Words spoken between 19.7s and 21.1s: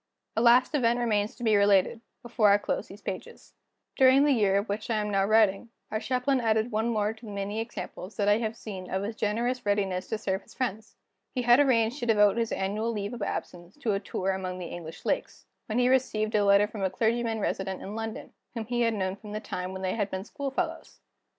when they had been school fellows.